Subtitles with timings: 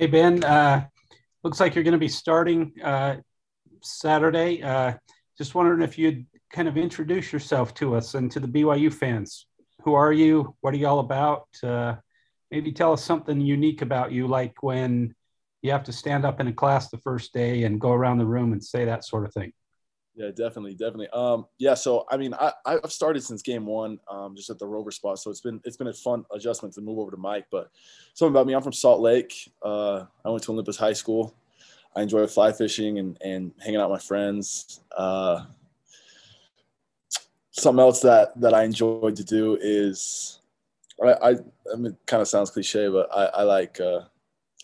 [0.00, 0.42] Hey, Ben.
[0.42, 0.86] Uh,
[1.44, 3.16] looks like you're going to be starting uh,
[3.82, 4.62] Saturday.
[4.62, 4.94] Uh,
[5.36, 9.44] just wondering if you'd kind of introduce yourself to us and to the BYU fans.
[9.82, 10.56] Who are you?
[10.62, 11.48] What are you all about?
[11.62, 11.96] Uh,
[12.50, 15.14] maybe tell us something unique about you, like when
[15.60, 18.24] you have to stand up in a class the first day and go around the
[18.24, 19.52] room and say that sort of thing.
[20.20, 21.08] Yeah, definitely, definitely.
[21.14, 24.66] Um, yeah, so I mean, I I've started since game one, um, just at the
[24.66, 25.18] rover spot.
[25.18, 27.46] So it's been it's been a fun adjustment to move over to Mike.
[27.50, 27.70] But
[28.12, 29.50] something about me, I'm from Salt Lake.
[29.62, 31.34] Uh, I went to Olympus High School.
[31.96, 34.80] I enjoy fly fishing and and hanging out with my friends.
[34.94, 35.46] Uh,
[37.52, 40.40] something else that that I enjoy to do is
[41.02, 44.00] I I, I mean, it kind of sounds cliche, but I, I like uh,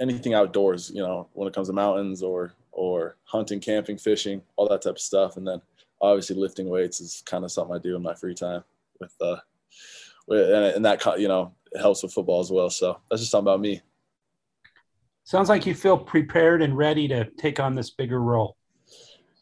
[0.00, 0.90] anything outdoors.
[0.94, 4.96] You know, when it comes to mountains or or hunting, camping, fishing, all that type
[4.96, 5.36] of stuff.
[5.38, 5.62] And then
[6.00, 8.62] obviously lifting weights is kind of something I do in my free time
[9.00, 9.36] with, uh,
[10.26, 12.68] with and, and that, you know, it helps with football as well.
[12.68, 13.80] So that's just something about me.
[15.24, 18.56] Sounds like you feel prepared and ready to take on this bigger role.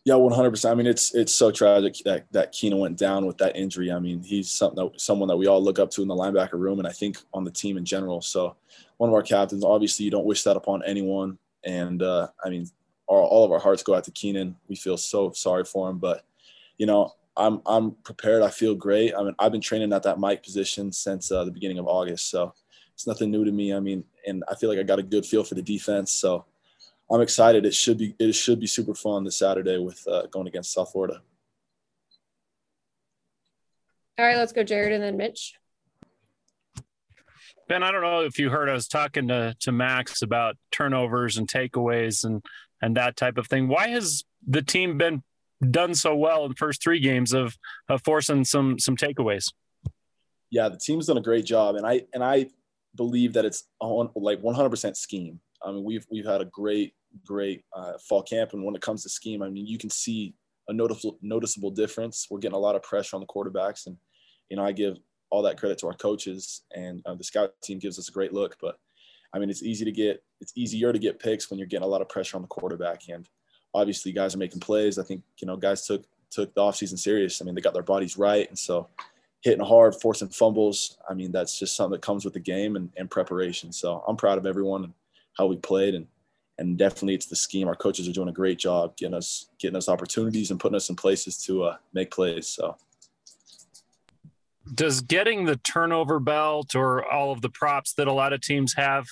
[0.05, 0.73] Yeah, one hundred percent.
[0.73, 3.91] I mean, it's it's so tragic that that Keenan went down with that injury.
[3.91, 6.59] I mean, he's something that, someone that we all look up to in the linebacker
[6.59, 8.21] room, and I think on the team in general.
[8.21, 8.55] So,
[8.99, 9.65] one of our captains.
[9.65, 11.39] Obviously, you don't wish that upon anyone.
[11.65, 12.67] And uh, I mean,
[13.09, 14.57] our, all of our hearts go out to Keenan.
[14.69, 16.27] We feel so sorry for him, but
[16.77, 18.43] you know, I'm I'm prepared.
[18.43, 19.15] I feel great.
[19.15, 22.31] I mean, I've been training at that Mike position since uh, the beginning of August,
[22.31, 22.53] so
[22.93, 23.73] it's nothing new to me.
[23.73, 26.45] I mean, and I feel like I got a good feel for the defense, so
[27.11, 27.67] I'm excited.
[27.67, 30.93] It should be it should be super fun this Saturday with uh, going against South
[30.93, 31.21] Florida.
[34.19, 35.55] All right, let's go, Jared, and then Mitch.
[37.69, 41.37] Ben, I don't know if you heard I was talking to to Max about turnovers
[41.37, 42.43] and takeaways and
[42.81, 43.69] and that type of thing.
[43.69, 45.23] Why has the team been
[45.71, 47.57] done so well in the first three games of,
[47.89, 49.53] of forcing some some takeaways?
[50.51, 52.51] Yeah, the team's done a great job, and I and I
[52.95, 55.41] believe that it's on like 100% scheme.
[55.65, 59.03] I mean, we've we've had a great great uh, fall camp, and when it comes
[59.03, 60.35] to scheme, I mean, you can see
[60.69, 62.27] a noticeable noticeable difference.
[62.31, 63.97] We're getting a lot of pressure on the quarterbacks, and
[64.49, 64.97] you know, I give
[65.31, 68.33] all that credit to our coaches, and uh, the scout team gives us a great
[68.33, 68.57] look.
[68.61, 68.79] But
[69.33, 71.89] I mean, it's easy to get it's easier to get picks when you're getting a
[71.89, 73.09] lot of pressure on the quarterback.
[73.09, 73.29] And
[73.73, 74.99] obviously, guys are making plays.
[74.99, 77.41] I think you know guys took took the offseason serious.
[77.41, 78.89] I mean, they got their bodies right, and so
[79.43, 80.97] hitting hard, forcing fumbles.
[81.09, 83.73] I mean, that's just something that comes with the game and, and preparation.
[83.73, 84.95] So I'm proud of everyone
[85.37, 86.07] how we played, and
[86.59, 87.69] and definitely it's the scheme.
[87.69, 90.89] Our coaches are doing a great job getting us getting us opportunities and putting us
[90.89, 92.49] in places to uh, make plays.
[92.49, 92.77] So
[94.73, 98.75] does getting the turnover belt or all of the props that a lot of teams
[98.75, 99.07] have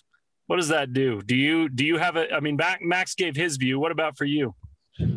[0.47, 1.23] what does that do?
[1.23, 2.31] Do you do you have a?
[2.31, 3.79] I mean, Max gave his view.
[3.79, 4.55] What about for you?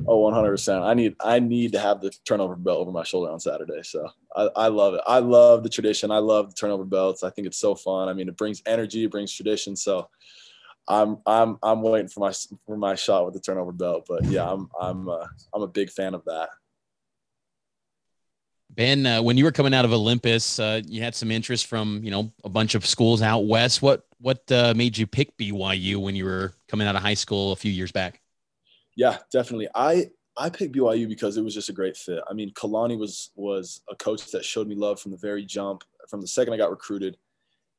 [0.07, 0.83] Oh, 100 percent.
[0.83, 3.81] I need I need to have the turnover belt over my shoulder on Saturday.
[3.83, 5.01] So I, I love it.
[5.05, 6.09] I love the tradition.
[6.09, 7.23] I love the turnover belts.
[7.23, 8.07] I think it's so fun.
[8.07, 9.03] I mean, it brings energy.
[9.03, 9.75] It brings tradition.
[9.75, 10.07] So
[10.87, 12.33] I'm I'm I'm waiting for my
[12.65, 14.05] for my shot with the turnover belt.
[14.07, 16.49] But yeah, I'm I'm uh, I'm a big fan of that.
[18.69, 22.01] Ben, uh, when you were coming out of Olympus, uh, you had some interest from
[22.03, 23.81] you know a bunch of schools out west.
[23.81, 27.51] What what uh, made you pick BYU when you were coming out of high school
[27.51, 28.21] a few years back?
[28.95, 29.69] Yeah, definitely.
[29.73, 32.21] I I picked BYU because it was just a great fit.
[32.29, 35.83] I mean, Kalani was was a coach that showed me love from the very jump,
[36.09, 37.17] from the second I got recruited,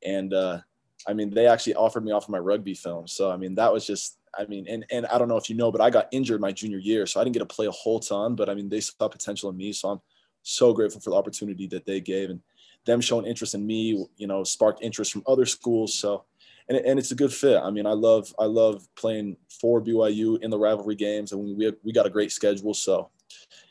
[0.02, 0.60] and uh,
[1.06, 3.06] I mean, they actually offered me off of my rugby film.
[3.06, 5.56] So I mean, that was just I mean, and and I don't know if you
[5.56, 7.70] know, but I got injured my junior year, so I didn't get to play a
[7.70, 8.34] whole ton.
[8.34, 10.00] But I mean, they saw potential in me, so I'm
[10.42, 12.40] so grateful for the opportunity that they gave and
[12.84, 14.06] them showing interest in me.
[14.16, 15.94] You know, sparked interest from other schools.
[15.98, 16.24] So
[16.68, 17.58] and, and it's a good fit.
[17.58, 21.72] I mean, I love I love playing for BYU in the rivalry games, and we
[21.84, 22.74] we got a great schedule.
[22.74, 23.10] So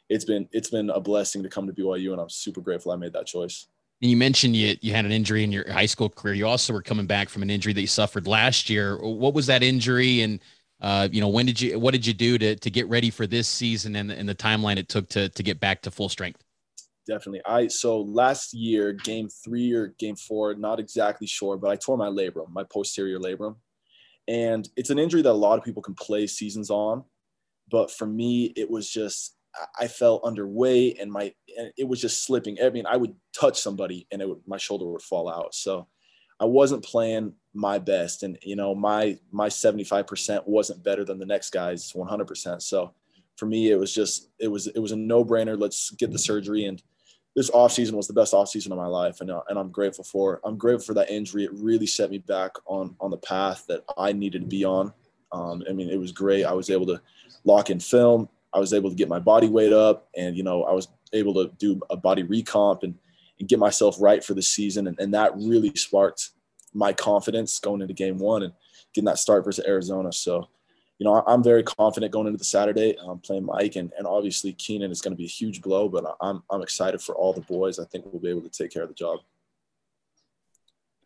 [0.10, 2.96] it's been it's been a blessing to come to BYU, and I'm super grateful I
[2.96, 3.68] made that choice.
[4.06, 6.36] And you mentioned you you had an injury in your high school career.
[6.36, 9.00] You also were coming back from an injury that you suffered last year.
[9.00, 10.40] What was that injury, and
[10.80, 13.26] uh, you know when did you what did you do to to get ready for
[13.26, 16.44] this season and, and the timeline it took to to get back to full strength?
[17.08, 17.42] definitely.
[17.48, 21.98] I so last year, game three or game four, not exactly sure, but I tore
[21.98, 23.56] my labrum, my posterior labrum,
[24.28, 27.06] and it's an injury that a lot of people can play seasons on,
[27.72, 29.36] but for me, it was just
[29.80, 32.58] I felt underweight and my and it was just slipping.
[32.62, 35.56] I mean, I would touch somebody and it would my shoulder would fall out.
[35.56, 35.88] So
[36.40, 41.26] I wasn't playing my best, and you know my my 75% wasn't better than the
[41.26, 42.62] next guy's 100%.
[42.62, 42.94] So
[43.38, 45.60] for me, it was just it was it was a no brainer.
[45.60, 46.82] Let's get the surgery and
[47.36, 50.40] this offseason was the best offseason of my life and, uh, and I'm grateful for
[50.46, 51.44] I'm grateful for that injury.
[51.44, 54.94] It really set me back on on the path that I needed to be on.
[55.32, 56.46] Um, I mean, it was great.
[56.46, 57.02] I was able to
[57.44, 58.30] lock in film.
[58.56, 61.34] I was able to get my body weight up and, you know, I was able
[61.36, 62.96] to do a body recomp and,
[63.40, 64.88] and get myself right for the season.
[64.88, 66.30] And, and that really sparked
[66.74, 68.54] my confidence going into game one and
[68.94, 70.12] getting that start versus Arizona.
[70.12, 70.48] So,
[71.00, 72.96] you know, I'm very confident going into the Saturday.
[73.06, 76.16] I'm playing Mike, and, and obviously Keenan is going to be a huge blow, but
[76.22, 77.80] I'm, I'm excited for all the boys.
[77.80, 79.20] I think we'll be able to take care of the job.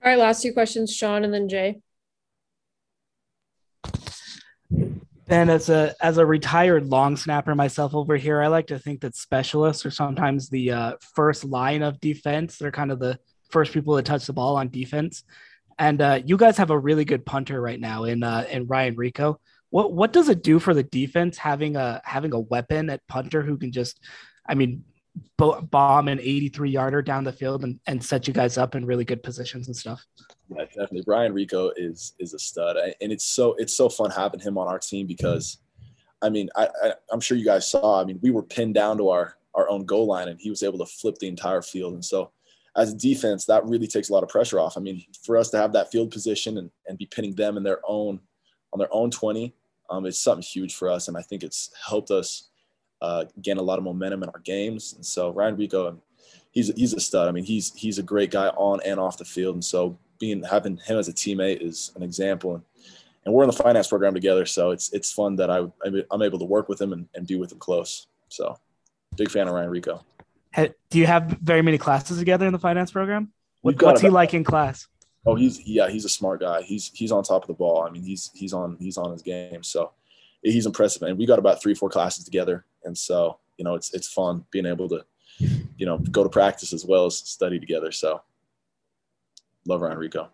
[0.04, 1.82] All right, last two questions, Sean and then Jay.
[5.30, 9.02] Ben, as a as a retired long snapper myself over here, I like to think
[9.02, 12.58] that specialists are sometimes the uh, first line of defense.
[12.58, 13.20] They're kind of the
[13.52, 15.24] first people to touch the ball on defense.
[15.78, 18.96] And uh, you guys have a really good punter right now in uh, in Ryan
[18.96, 19.36] Rehkow.
[19.70, 23.44] What what does it do for the defense having a having a weapon at punter
[23.44, 24.00] who can just,
[24.48, 24.84] I mean,
[25.38, 29.06] bomb an 83 yarder down the field and, and set you guys up in really
[29.06, 30.06] good positions and stuff.
[30.50, 31.04] Yeah, definitely.
[31.06, 34.68] Brian Rehkow is is a stud, and it's so it's so fun having him on
[34.68, 35.58] our team because,
[36.22, 38.02] I mean, I, I I'm sure you guys saw.
[38.02, 40.64] I mean, we were pinned down to our our own goal line, and he was
[40.64, 41.94] able to flip the entire field.
[41.94, 42.32] And so,
[42.76, 44.78] as a defense, that really takes a lot of pressure off.
[44.78, 47.64] I mean, for us to have that field position and, and be pinning them in
[47.64, 48.20] their own
[48.74, 49.54] on their own 20,
[49.90, 52.49] um, it's something huge for us, and I think it's helped us
[53.02, 54.94] uh, gain a lot of momentum in our games.
[54.94, 55.98] And so Ryan Rehkow,
[56.52, 57.28] he's he's a stud.
[57.28, 59.56] I mean, he's he's a great guy on and off the field.
[59.56, 62.56] And so being having him as a teammate is an example.
[62.56, 62.64] And,
[63.26, 65.66] and we're in the finance program together, so it's it's fun that I
[66.12, 68.08] I'm able to work with him and, and be with him close.
[68.30, 68.58] So
[69.16, 70.04] big fan of Ryan Rehkow.
[70.56, 73.32] Do you have very many classes together in the finance program?
[73.62, 74.88] What, what's he like in class?
[75.26, 76.62] Oh, he's yeah, he's a smart guy.
[76.62, 77.84] He's he's on top of the ball.
[77.84, 79.64] I mean, he's he's on he's on his game.
[79.64, 79.92] So
[80.42, 81.04] he's impressive.
[81.04, 82.66] And we got about three, four classes together.
[82.84, 85.06] And so, you know, it's, it's fun being able to,
[85.78, 87.92] you know, go to practice as well as study together.
[87.92, 88.22] So
[89.68, 90.30] love Ryan Rehkow.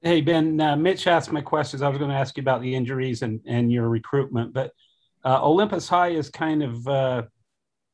[0.00, 1.80] Hey, Ben, uh, Mitch asked my questions.
[1.80, 4.72] I was going to ask you about the injuries and, and your recruitment, but
[5.24, 7.22] uh, Olympus High is kind of uh,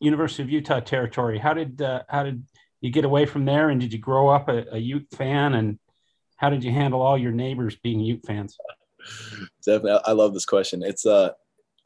[0.00, 1.38] University of Utah territory.
[1.38, 2.42] How did, uh, how did
[2.80, 3.68] you get away from there?
[3.68, 5.54] And did you grow up a, a Ute fan?
[5.54, 5.78] And
[6.36, 8.56] how did you handle all your neighbors being Ute fans?
[9.64, 10.00] Definitely.
[10.04, 10.82] I love this question.
[10.82, 11.30] It's uh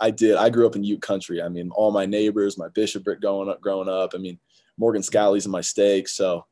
[0.00, 0.37] I did.
[0.37, 1.41] I grew up in Ute country.
[1.41, 4.12] I mean, all my neighbors, my bishopric growing up, growing up.
[4.14, 4.38] I mean,
[4.76, 6.09] Morgan Scalley's in my stake.
[6.09, 6.44] So,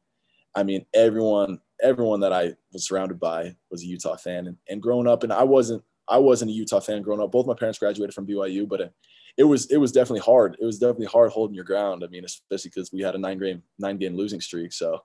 [0.55, 4.47] I mean, everyone, everyone that I was surrounded by was a Utah fan.
[4.47, 7.33] And, and growing up, and I wasn't, I wasn't a Utah fan growing up.
[7.33, 8.95] Both my parents graduated from BYU, but it,
[9.37, 10.57] it was, it was definitely hard.
[10.61, 12.05] It was definitely hard holding your ground.
[12.05, 14.73] I mean, especially because we had a nine game, nine game losing streak.
[14.73, 15.01] So,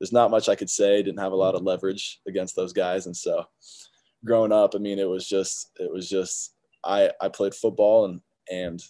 [0.00, 1.02] there's not much I could say.
[1.02, 3.44] Didn't have a lot of leverage against those guys, and so
[4.24, 8.20] growing up, I mean, it was just, it was just, I, I played football and,
[8.50, 8.82] and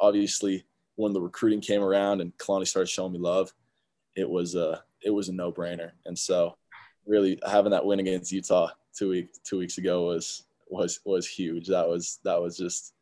[0.00, 0.64] obviously
[0.96, 3.52] when the recruiting came around and Kalani started showing me love,
[4.16, 5.92] it was a, it was a no brainer.
[6.06, 6.56] And so
[7.06, 11.66] really having that win against Utah two weeks, two weeks ago was, was, was huge.
[11.68, 12.94] That was, that was just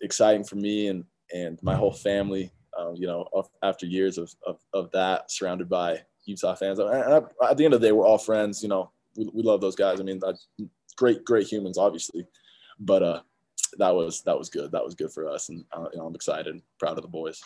[0.00, 3.26] exciting for me and, and my whole family, um, you know,
[3.62, 6.78] after years of, of, of that surrounded by Utah fans.
[6.78, 9.60] And at the end of the day, we're all friends, you know, we, we love
[9.60, 10.00] those guys.
[10.00, 10.20] I mean,
[10.96, 12.26] great, great humans, obviously,
[12.78, 13.20] but uh,
[13.78, 14.72] that was that was good.
[14.72, 17.42] That was good for us, and uh, you know, I'm excited, proud of the boys.